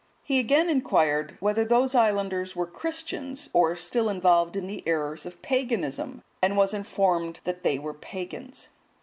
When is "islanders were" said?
1.93-2.65